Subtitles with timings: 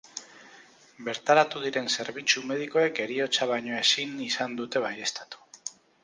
[1.07, 5.45] Bertaratu diren zerbitzu medikoek heriotza baino ezin izan dute baieztatu.